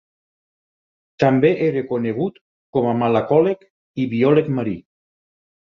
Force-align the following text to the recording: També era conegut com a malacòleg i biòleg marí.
També 1.23 1.51
era 1.65 1.83
conegut 1.91 2.41
com 2.79 2.89
a 2.93 2.97
malacòleg 3.03 3.63
i 4.05 4.11
biòleg 4.15 4.55
marí. 4.61 4.79